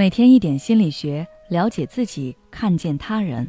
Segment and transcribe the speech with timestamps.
[0.00, 3.46] 每天一点心理学，了解自己，看见他人。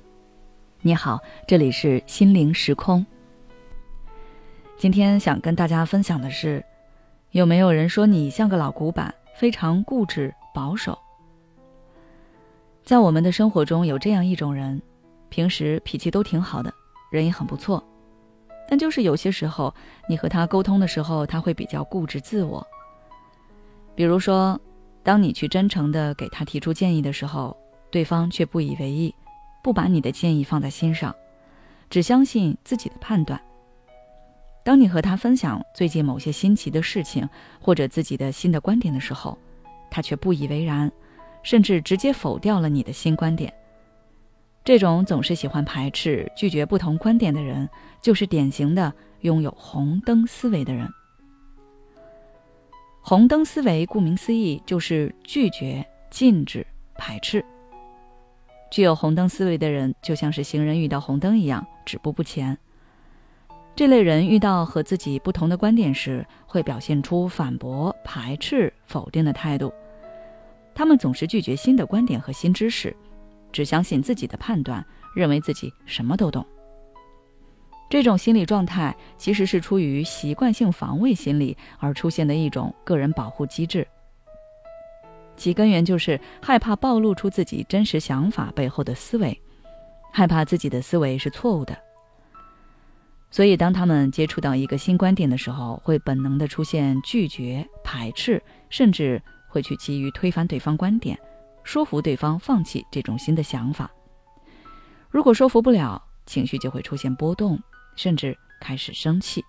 [0.81, 1.17] 你好，
[1.47, 3.05] 这里是心灵时空。
[4.75, 6.61] 今天想跟大家分享的是，
[7.29, 10.99] 有没有人说你像个老古板，非常固执保守？
[12.83, 14.81] 在我们的生活中有这样一种人，
[15.29, 16.73] 平时脾气都挺好的，
[17.13, 17.81] 人也很不错，
[18.67, 19.73] 但就是有些时候
[20.05, 22.67] 你和他沟通的时候，他会比较固执自我。
[23.95, 24.59] 比如说。
[25.03, 27.55] 当你去真诚的给他提出建议的时候，
[27.89, 29.13] 对方却不以为意，
[29.63, 31.15] 不把你的建议放在心上，
[31.89, 33.41] 只相信自己的判断。
[34.63, 37.27] 当你和他分享最近某些新奇的事情
[37.59, 39.37] 或者自己的新的观点的时候，
[39.89, 40.91] 他却不以为然，
[41.41, 43.51] 甚至直接否掉了你的新观点。
[44.63, 47.67] 这种总是喜欢排斥、拒绝不同观点的人，
[47.99, 50.87] 就是典型的拥有红灯思维的人。
[53.03, 57.43] 红灯思维，顾名思义，就是拒绝、禁止、排斥。
[58.69, 62.57] 具有红灯思维的人，就像是行人遇到红灯一样，止步不前。
[63.75, 69.73] 这类人遇到和自己不同的观点时，会表现出反驳、排斥、否定的态度。
[70.75, 72.95] 他们总是拒绝新的观点和新知识，
[73.51, 76.45] 只相信自己的判断，认为自己什么都懂。
[77.91, 83.85] 这种心理状态其实是出于习惯性防卫心理而出现的一种个人保护机制，
[85.35, 89.37] 其根源就是害怕暴露出自己真实想法背后的思维，
[90.09, 91.77] 害怕自己的思维是错误的。
[93.29, 101.19] 所以，当他们接触到一个新观点的时候，会本能的出现拒绝、排斥，甚至会去急于推翻对方观点，
[101.65, 103.91] 说服对方放弃这种新的想法。
[105.09, 107.61] 如果说服不了，情绪就会出现波动。
[108.01, 109.45] 甚至开始生气，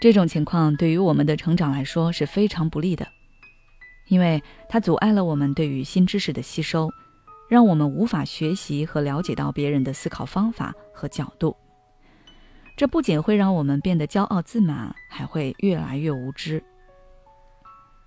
[0.00, 3.06] 这种情况对于我们的成长来说是非常不利的，
[4.08, 6.88] 因为它阻碍了我们对于新知识的吸收，
[7.50, 11.54] 让我们无法学习和了解到别人的思考方法和角度。
[12.74, 16.64] 这不仅会让我们变得骄傲自满，还会越来越无知。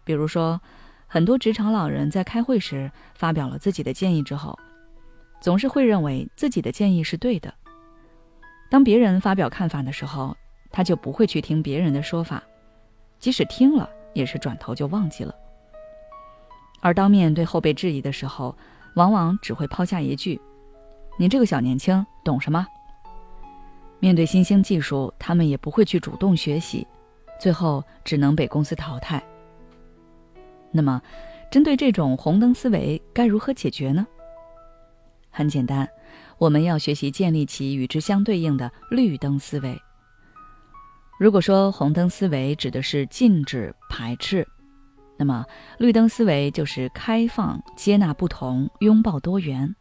[0.04, 0.60] 比如说，
[1.06, 4.58] 很多职场老人在开会时发表了自己的建议之后，
[5.40, 7.54] 总是会认为自己的建议是对的。
[8.74, 10.36] 当别人发表看法的时候，
[10.72, 12.42] 他就不会去听别人的说法，
[13.20, 15.36] 即使听了，也是转头就忘记了。
[16.82, 18.58] 而当面对后辈质疑的时候，
[18.96, 20.42] 往往只会抛下一句
[21.20, 22.66] ：“你这个小年轻懂什么？”
[24.02, 26.88] 面对新兴技术，他们也不会去主动学习，
[27.40, 29.24] 最后只能被公司淘汰。
[30.72, 31.00] 那么，
[31.52, 34.08] 针对这种红灯思维，该如何解决呢？
[35.30, 35.88] 很简单。
[36.38, 39.82] 我们要学习建立起与之相对应的绿灯思维。
[41.20, 44.48] 如果说红灯思维指的是禁止、排斥，
[45.18, 45.46] 那么
[45.78, 49.76] 绿灯思维就是开放、接纳不同、拥抱多元。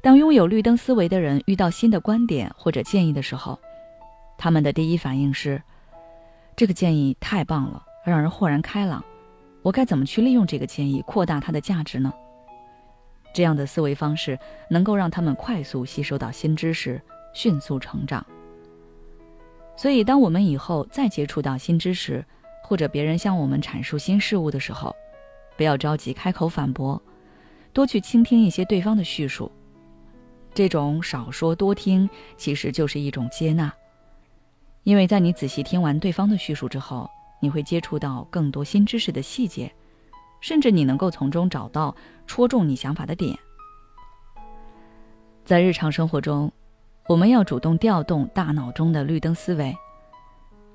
[0.00, 3.58] 当拥有绿灯思维的人遇到新的观点或者建议的时候，
[4.36, 5.62] 他们的第一反应是：
[6.56, 9.02] 这个建议太棒了，让人豁然开朗。
[9.62, 12.12] 我该怎么去利用这个建议，扩大它的价值呢？
[13.32, 17.00] 这样的思维方式能够让他们快速吸收到新知识，
[17.32, 18.24] 迅速成长。
[19.76, 22.24] 所以，当我们以后再接触到新知识，
[22.64, 24.94] 或者别人向我们阐述新事物的时候，
[25.56, 27.00] 不要着急开口反驳，
[27.72, 29.50] 多去倾听一些对方的叙述。
[30.52, 33.72] 这种少说多听，其实就是一种接纳。
[34.82, 37.08] 因为在你仔细听完对方的叙述之后，
[37.40, 39.70] 你会接触到更多新知识的细节。
[40.40, 41.94] 甚至你能够从中找到
[42.28, 43.36] 戳中你想法的点。
[45.44, 46.52] 在日常生活中，
[47.08, 49.74] 我们要主动调动大脑中的绿灯思维，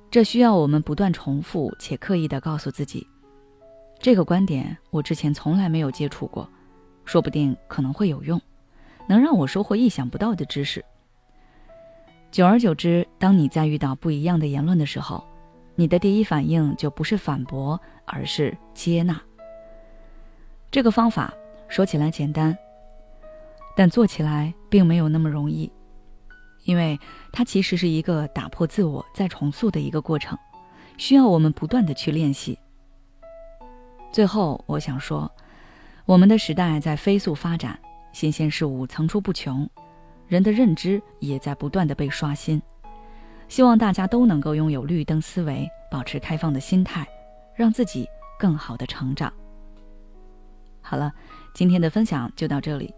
[0.09, 3.07] 这需要我们不断重复且刻意的告诉自己：
[3.99, 6.49] 这个观点我之前从来没有接触过，
[7.05, 8.41] 说不定可能会有用，
[9.07, 10.83] 能让我收获意想不到的知识。
[12.31, 15.23] 久而久之，当你在遇到不一样的言论的时候，
[15.75, 19.21] 你的第一反应就不是反驳，而是接纳。
[20.71, 21.31] 这个方法
[21.73, 22.55] 说起来简单，
[23.75, 25.71] 但做起来并没有那么容易，
[26.65, 26.99] 因为
[27.31, 30.37] 它其实是一个打破自我再重塑的一个过程，
[30.97, 32.59] 需要我们不断的去练习。
[34.11, 35.31] 最后，我想说，
[36.05, 37.79] 我们的时代在飞速发展，
[38.11, 39.67] 新鲜事物层出不穷，
[40.27, 42.61] 人的认知也在不断的被刷新。
[43.47, 47.03] 希望大家都能够拥有绿灯思维，保持开放的心态，
[47.55, 49.33] 让自己更好的成长。
[50.85, 51.11] 好了，
[51.53, 52.93] 今天的分享就到这里。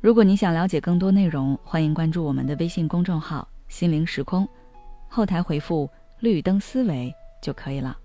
[0.00, 4.48] 如果你想了解更多内容，欢迎关注我们的微信公众号“心灵时空”，
[5.10, 5.90] 后台回复
[6.20, 7.98] “绿灯思维”就可以了。